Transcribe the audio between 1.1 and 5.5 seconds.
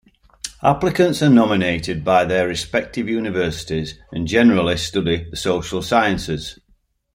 are nominated by their respective universities and generally study the